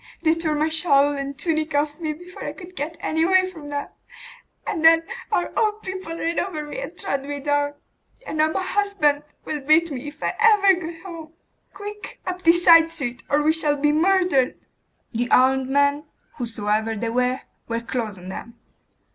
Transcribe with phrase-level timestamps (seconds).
[0.23, 3.89] They tore my shawl and tunic off me before I could get away from them;
[4.65, 7.75] and then our own people ran over me and trod me down.
[8.25, 11.33] And now my husband will beat me, if I ever get home.
[11.71, 12.19] Quick!
[12.25, 14.59] up this side street, or we shall be murdered!'
[15.11, 16.05] The armed men,
[16.37, 18.55] whosoever they were, were close on them.